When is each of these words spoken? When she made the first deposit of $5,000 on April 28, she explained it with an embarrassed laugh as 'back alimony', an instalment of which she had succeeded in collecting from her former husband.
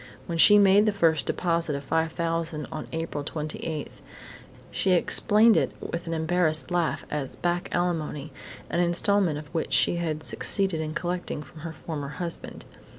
When 0.25 0.39
she 0.39 0.57
made 0.57 0.87
the 0.87 0.91
first 0.93 1.27
deposit 1.27 1.75
of 1.75 1.87
$5,000 1.87 2.65
on 2.71 2.87
April 2.91 3.23
28, 3.23 3.91
she 4.71 4.93
explained 4.93 5.55
it 5.55 5.73
with 5.79 6.07
an 6.07 6.13
embarrassed 6.15 6.71
laugh 6.71 7.05
as 7.11 7.35
'back 7.35 7.69
alimony', 7.71 8.33
an 8.71 8.79
instalment 8.79 9.37
of 9.37 9.53
which 9.53 9.73
she 9.75 9.97
had 9.97 10.23
succeeded 10.23 10.81
in 10.81 10.95
collecting 10.95 11.43
from 11.43 11.59
her 11.59 11.73
former 11.73 12.07
husband. 12.17 12.65